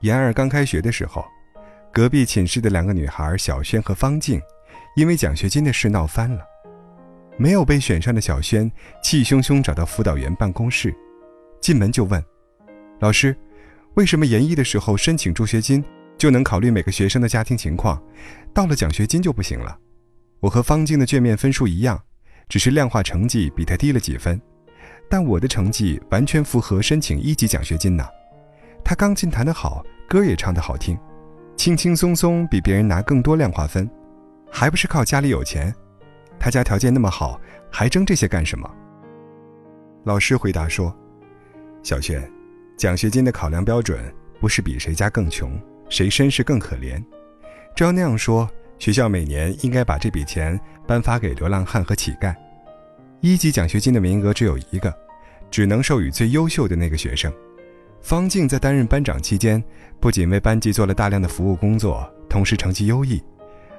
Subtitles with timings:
[0.00, 1.24] 研二刚开学的时候，
[1.92, 4.40] 隔壁寝室的两个女孩小轩和方静，
[4.96, 6.42] 因为奖学金的事闹翻了。
[7.36, 8.70] 没有被选上的小轩
[9.02, 10.94] 气汹汹找到辅导员办公室，
[11.60, 12.22] 进门就问
[13.00, 13.36] ：“老师，
[13.94, 15.84] 为什么研一的时候申请助学金
[16.18, 18.02] 就能考虑每个学生的家庭情况，
[18.54, 19.78] 到了奖学金就不行了？
[20.40, 22.02] 我和方静的卷面分数一样，
[22.48, 24.40] 只是量化成绩比他低了几分，
[25.10, 28.06] 但我的成绩完全符合申请一级奖学金呢。
[28.84, 30.98] 他钢琴弹得好。”歌也唱得好听，
[31.56, 33.88] 轻轻松松比别人拿更多量化分，
[34.50, 35.72] 还不是靠家里有钱？
[36.36, 37.40] 他家条件那么好，
[37.70, 38.68] 还争这些干什么？
[40.02, 40.92] 老师回答说
[41.84, 42.28] ：“小轩，
[42.76, 44.00] 奖学金的考量标准
[44.40, 45.56] 不是比谁家更穷，
[45.88, 47.00] 谁身世更可怜。
[47.76, 52.34] 照那样说，学校每年应该把这笔钱颁发给流浪汉和乞丐。
[53.20, 54.92] 一级奖学金的名额只有一个，
[55.52, 57.32] 只能授予最优秀的那个学生。”
[58.00, 59.62] 方静在担任班长期间，
[60.00, 63.22] 不仅为班级做了大量的服务工作，同时成绩优异，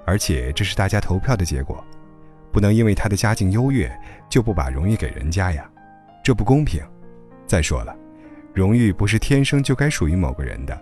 [0.05, 1.83] 而且这是大家投票的结果，
[2.51, 3.91] 不能因为他的家境优越
[4.29, 5.69] 就不把荣誉给人家呀，
[6.23, 6.81] 这不公平。
[7.47, 7.95] 再说了，
[8.53, 10.79] 荣誉不是天生就该属于某个人的。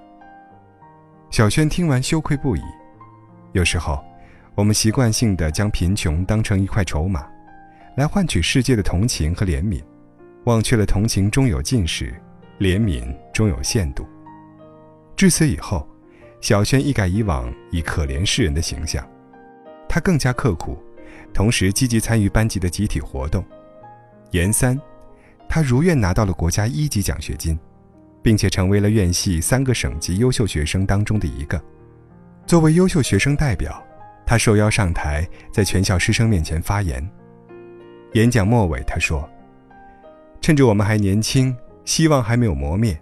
[1.31, 2.61] 小轩听完羞愧不已。
[3.53, 4.03] 有时候，
[4.53, 7.25] 我们习惯性的将贫穷当成一块筹码，
[7.95, 9.81] 来换取世界的同情和怜悯，
[10.43, 12.13] 忘却了同情终有尽时。
[12.59, 14.05] 怜悯终有限度。
[15.15, 15.87] 至此以后，
[16.41, 19.05] 小轩一改以往以可怜世人的形象，
[19.87, 20.77] 他更加刻苦，
[21.33, 23.43] 同时积极参与班级的集体活动。
[24.31, 24.79] 研三，
[25.47, 27.57] 他如愿拿到了国家一级奖学金，
[28.21, 31.61] 并且成为了院系三个省级优秀学生当中的一个。
[32.45, 33.81] 作为优秀学生代表，
[34.25, 37.09] 他受邀上台，在全校师生面前发言。
[38.13, 39.29] 演讲末尾，他说
[40.41, 41.55] ：“趁着我们还年轻。”
[41.89, 42.95] 希望还没有磨灭，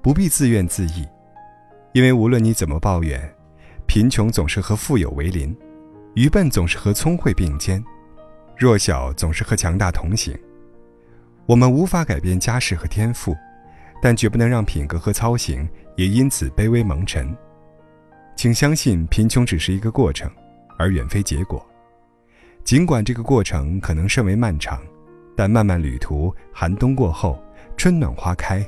[0.00, 1.04] 不必自怨自艾，
[1.90, 3.20] 因为无论你怎么抱怨，
[3.84, 5.52] 贫穷总是和富有为邻，
[6.14, 7.84] 愚笨总是和聪慧并肩，
[8.56, 10.38] 弱小总是和强大同行。
[11.46, 13.36] 我们无法改变家世和天赋，
[14.00, 17.36] 但绝不能让品格和操行也因此卑微蒙尘。
[18.36, 20.30] 请相信，贫穷只是一个过程，
[20.78, 21.66] 而远非结果。
[22.62, 24.80] 尽管这个过程可能甚为漫长，
[25.36, 27.36] 但漫漫旅途，寒冬过后。
[27.76, 28.64] 春暖花开，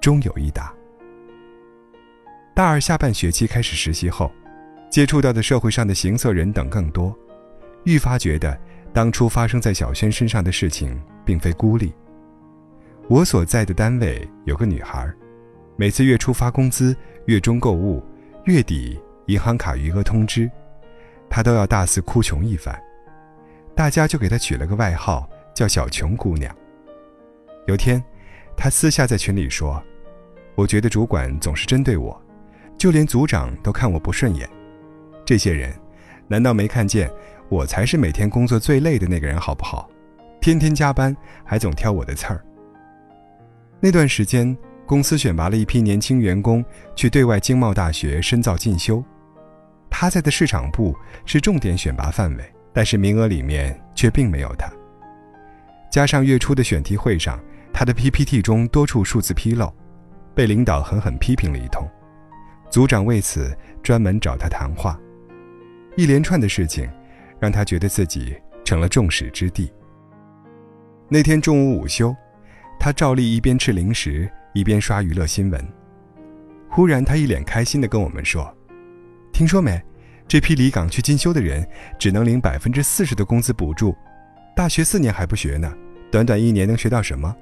[0.00, 0.72] 终有一答。
[2.54, 4.30] 大二下半学期开始实习后，
[4.90, 7.16] 接触到的社会上的行色人等更多，
[7.84, 8.58] 愈发觉得
[8.92, 11.92] 当初发生在小轩身上的事情并非孤立。
[13.08, 15.10] 我所在的单位有个女孩，
[15.76, 18.02] 每次月初发工资、月中购物、
[18.44, 20.50] 月底银行卡余额通知，
[21.30, 22.78] 她都要大肆哭穷一番，
[23.74, 26.54] 大家就给她取了个外号叫“小穷姑娘”。
[27.66, 28.02] 有天。
[28.62, 29.82] 他私下在群里说
[30.54, 32.16] ：“我觉得主管总是针对我，
[32.78, 34.48] 就连组长都看我不顺眼。
[35.24, 35.74] 这些人，
[36.28, 37.10] 难道没看见
[37.48, 39.36] 我才是每天工作最累的那个人？
[39.36, 39.90] 好不好？
[40.40, 42.40] 天天加班，还总挑我的刺儿。”
[43.82, 44.56] 那段时间，
[44.86, 49.02] 公司选拔了一批年轻员工去对外经贸大学深造进修，
[49.90, 50.96] 他在的市场部
[51.26, 54.72] 是重点选拔范围，但是名额里面却并没有他。
[55.90, 57.36] 加上月初的选题会上。
[57.72, 59.72] 他的 PPT 中多处数字纰漏，
[60.34, 61.88] 被领导狠狠批评了一通。
[62.70, 64.98] 组长为此专门找他谈话，
[65.96, 66.88] 一连串的事情
[67.40, 69.70] 让他觉得自己成了众矢之的。
[71.08, 72.14] 那天中午午休，
[72.78, 75.62] 他照例一边吃零食一边刷娱乐新闻。
[76.70, 78.50] 忽然，他一脸开心地跟我们说
[79.32, 79.78] ：“听说没？
[80.26, 81.66] 这批离岗去进修的人
[81.98, 83.94] 只能领百分之四十的工资补助，
[84.56, 85.70] 大学四年还不学呢，
[86.10, 87.36] 短短一年能学到什么？”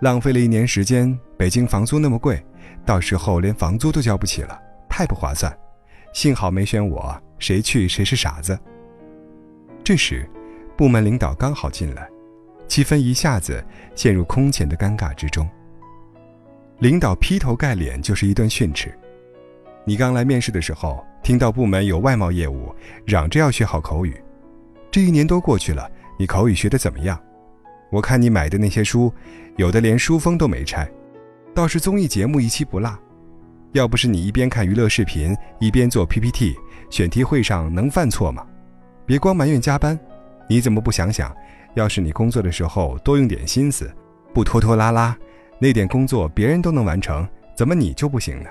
[0.00, 2.42] 浪费了一年时间，北京房租那么贵，
[2.86, 5.54] 到时候连房租都交不起了，太不划算。
[6.14, 8.58] 幸好没选我，谁去谁是傻子。
[9.84, 10.28] 这时，
[10.74, 12.08] 部门领导刚好进来，
[12.66, 13.62] 气氛一下子
[13.94, 15.46] 陷入空前的尴尬之中。
[16.78, 18.90] 领导劈头盖脸就是一顿训斥
[19.84, 22.74] ：“你刚来面试的时候，听到部门有外贸业务，
[23.04, 24.18] 嚷着要学好口语，
[24.90, 27.20] 这一年多过去了，你口语学得怎么样？”
[27.90, 29.12] 我看你买的那些书，
[29.56, 30.88] 有的连书封都没拆，
[31.54, 32.96] 倒是综艺节目一期不落。
[33.72, 36.56] 要不是你一边看娱乐视频一边做 PPT，
[36.88, 38.46] 选题会上能犯错吗？
[39.06, 39.98] 别光埋怨加班，
[40.48, 41.34] 你怎么不想想，
[41.74, 43.92] 要是你工作的时候多用点心思，
[44.32, 45.16] 不拖拖拉拉，
[45.58, 48.50] 那点工作别人都能完成，怎么你就不行呢？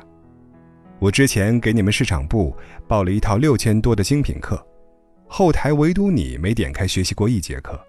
[1.00, 2.54] 我之前给你们市场部
[2.88, 4.62] 报了一套六千多的精品课，
[5.28, 7.80] 后台唯独你没点开学习过一节课。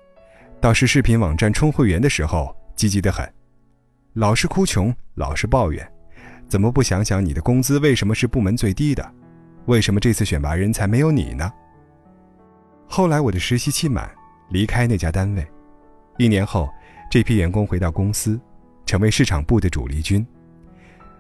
[0.60, 3.26] 倒是视频网站充会员的时候积极得很，
[4.12, 5.90] 老是哭穷，老是抱怨，
[6.48, 9.14] 怎么不想想你的工资为什么是部门最低的？
[9.64, 11.50] 为什么这次选拔人才没有你呢？
[12.86, 14.10] 后来我的实习期满，
[14.50, 15.46] 离开那家单位，
[16.18, 16.68] 一年后，
[17.10, 18.38] 这批员工回到公司，
[18.84, 20.26] 成为市场部的主力军。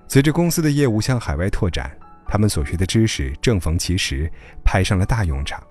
[0.06, 1.96] 随着公司的业务向海外拓展，
[2.26, 4.30] 他们所学的知识正逢其时，
[4.62, 5.62] 派上了大用场。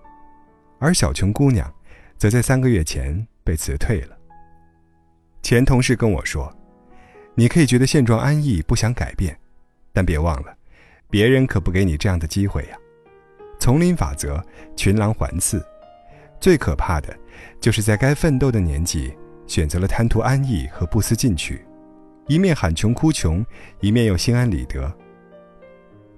[0.80, 1.71] 而小琼姑娘，
[2.18, 4.16] 则在三个月前被辞退了。
[5.42, 6.56] 前同事跟我说
[7.34, 9.36] ：“你可以觉得现状安逸，不想改变，
[9.92, 10.56] 但别忘了，
[11.10, 12.78] 别人可不给你这样的机会呀。
[13.60, 14.40] 丛林法则，
[14.75, 15.60] 群狼环伺。”
[16.40, 17.18] 最可怕的，
[17.60, 19.18] 就是在该奋斗的年纪，
[19.48, 21.66] 选择了贪图安逸和不思进取，
[22.28, 23.44] 一面喊穷哭穷，
[23.80, 24.95] 一面又心安理得。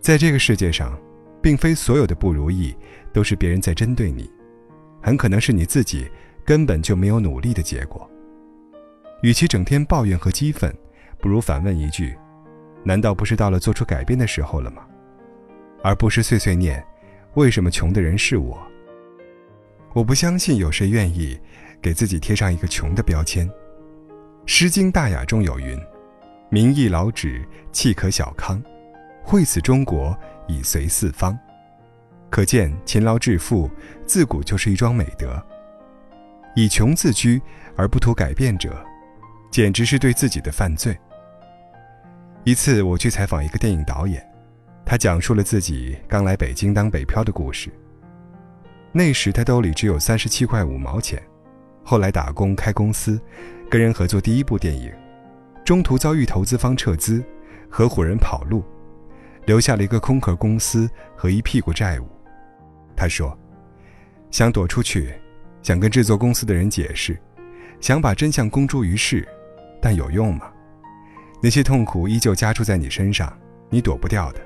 [0.01, 0.99] 在这个世界上，
[1.41, 2.75] 并非所有的不如意
[3.13, 4.29] 都是别人在针对你，
[5.01, 6.11] 很可能是你自己
[6.51, 8.05] 根本就没有努力的结果。
[9.21, 10.69] 与其整天抱怨和激愤，
[11.17, 12.13] 不如反问一句：
[12.83, 14.85] 难道不是到了做出改变的时候了吗？
[15.81, 16.85] 而不是碎碎念：
[17.35, 18.61] 为什么穷的人是我？
[19.93, 21.39] 我不相信有谁愿意
[21.81, 23.47] 给自己贴上一个穷的标签。
[24.45, 25.79] 《诗经·大雅》中有云
[26.51, 28.61] ：“民亦劳止，气可小康，
[29.23, 30.13] 惠此中国，
[30.49, 31.39] 以随四方。”
[32.29, 33.71] 可见勤劳致富
[34.05, 35.41] 自古就是一桩美德。
[36.55, 37.41] 以穷自居
[37.75, 38.83] 而不图改变者，
[39.49, 40.97] 简直是对自己的犯罪。
[42.43, 44.25] 一次，我去采访一个电影导演，
[44.85, 47.71] 他讲述了自己刚来北京当北漂的故事。
[48.91, 51.21] 那时他兜里只有三十七块五毛钱，
[51.83, 53.21] 后来打工开公司，
[53.69, 54.91] 跟人合作第一部电影，
[55.63, 57.23] 中途遭遇投资方撤资，
[57.69, 58.63] 合伙人跑路，
[59.45, 62.07] 留下了一个空壳公司和一屁股债务。
[62.95, 63.37] 他说
[64.29, 65.13] ：“想躲出去，
[65.63, 67.17] 想跟制作公司的人解释，
[67.79, 69.27] 想把真相公诸于世，
[69.81, 70.51] 但有用吗？
[71.41, 73.31] 那些痛苦依旧加注在你身上，
[73.69, 74.41] 你躲不掉的。”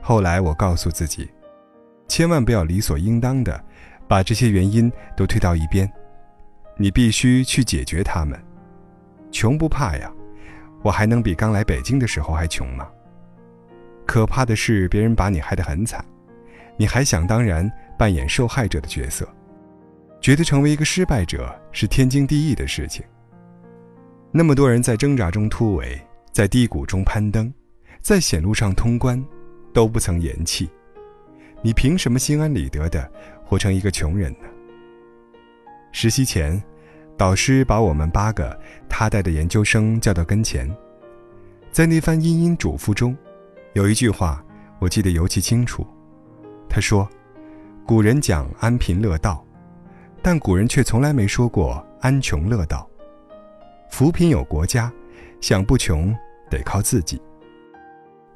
[0.00, 1.28] 后来我告诉自己。
[2.08, 3.64] 千万不要理所应当的
[4.06, 5.90] 把这些原因都推到一边，
[6.76, 8.38] 你必须去解决他们。
[9.30, 10.12] 穷不怕呀，
[10.82, 12.86] 我还能比刚来北京的时候还穷吗？
[14.04, 16.04] 可怕的是别人把你害得很惨，
[16.76, 19.26] 你还想当然扮演受害者的角色，
[20.22, 23.04] 觉得成为一个失败者是天经地义的事情。
[24.30, 27.52] 那么多人在挣扎中突围，在低谷中攀登，
[28.00, 29.22] 在险路上通关，
[29.74, 30.70] 都不曾言弃。
[31.60, 33.10] 你凭什么心安理得的
[33.44, 34.48] 活成一个穷人呢？
[35.90, 36.62] 实习前，
[37.18, 38.56] 导师把我们八个
[38.88, 40.72] 他带的研究生叫到跟前，
[41.72, 43.16] 在那番殷殷嘱咐中，
[43.72, 44.42] 有一句话
[44.78, 45.84] 我记得尤其清楚。
[46.68, 47.08] 他说
[47.84, 49.44] ：“古人讲安贫乐道，
[50.22, 52.88] 但古人却从来没说过安穷乐道。
[53.90, 54.90] 扶贫有国家，
[55.40, 56.16] 想不穷
[56.48, 57.20] 得靠自己。”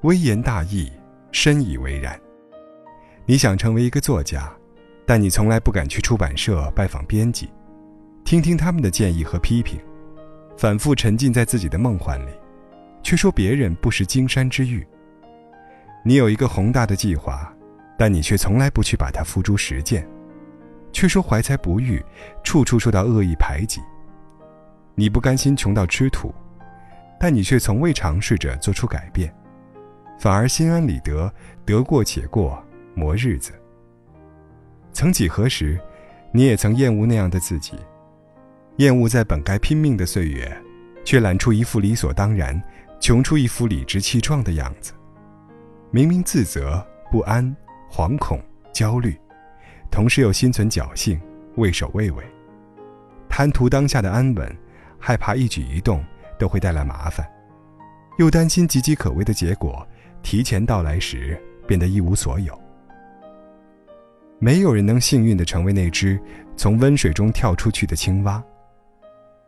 [0.02, 0.92] 微言大义，
[1.32, 2.20] 深以为然。
[3.24, 4.52] 你想成为一个作家，
[5.06, 7.48] 但你从来不敢去出版社拜访编辑，
[8.24, 9.80] 听听他们的建议和批评，
[10.56, 12.30] 反复沉浸在自己的梦幻里，
[13.02, 14.86] 却说别人不识金山之玉。
[16.04, 17.52] 你有一个宏大的计划，
[17.98, 20.06] 但你却从来不去把它付诸实践，
[20.96, 22.02] 却说怀才不遇，
[22.42, 23.82] 处处受到恶意排挤。
[24.94, 26.34] 你不甘心穷到吃土，
[27.20, 29.30] 但你却从未尝试着做出改变，
[30.18, 31.30] 反而心安理得，
[31.66, 32.58] 得过且过。
[32.94, 33.52] 磨日子。
[34.90, 35.78] 曾几何时，
[36.32, 37.74] 你也曾厌恶那样的自己，
[38.78, 40.50] 厌恶在本该拼命的岁月，
[41.04, 42.58] 却懒出一副理所当然，
[42.98, 44.94] 穷出一副理直气壮的样子。
[45.90, 46.82] 明明自责、
[47.12, 47.54] 不安、
[47.92, 48.40] 惶恐、
[48.72, 49.14] 焦虑，
[49.90, 51.20] 同时又心存侥幸，
[51.56, 52.24] 畏首畏尾，
[53.28, 54.56] 贪图当下的安稳，
[54.98, 56.04] 害怕一举一动
[56.38, 57.26] 都会带来麻烦，
[58.18, 59.86] 又担心岌岌可危的结果
[60.22, 62.58] 提前到来时变得一无所有。
[64.38, 66.20] 没有人能幸运地成为那只
[66.56, 68.42] 从温水中跳出去的青蛙。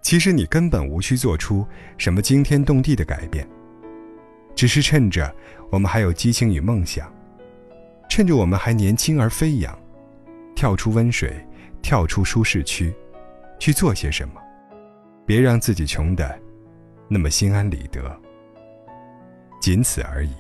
[0.00, 1.66] 其实你根本无需做出
[1.98, 3.46] 什么惊天动地的改变，
[4.54, 5.34] 只是趁着
[5.70, 7.12] 我们还有激情与梦想，
[8.08, 9.78] 趁着我们还年轻而飞扬，
[10.58, 11.32] 跳出温水，
[11.80, 12.92] 跳出舒适区，
[13.60, 14.40] 去做些什么。
[15.24, 16.36] 别让自己穷的
[17.06, 18.20] 那么心安理得。
[19.60, 20.34] 仅此而已。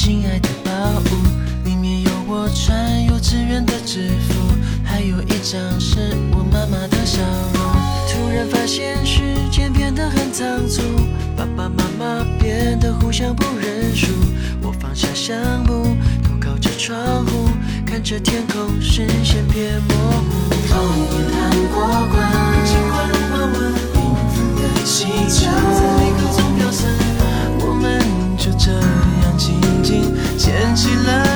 [0.00, 0.70] 亲爱的宝
[1.10, 7.20] 物里面有我穿幼稚园的制服还有一张是我妈妈的笑
[7.52, 7.60] 容。
[8.06, 10.82] 突然发现时间变得很仓促
[11.36, 14.06] 爸爸妈妈变得互相不认输
[14.62, 15.82] 我放下香簿，
[16.22, 17.50] 头靠着窗户
[17.84, 20.48] 看着天空视线变模糊。
[20.68, 22.16] 童年糖果罐
[22.64, 23.58] 头快来抱抱
[24.30, 24.94] 幸的气
[25.28, 25.50] 球
[30.78, 31.27] 起了